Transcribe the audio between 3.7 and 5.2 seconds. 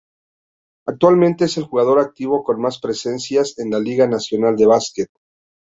Liga Nacional de Básquet.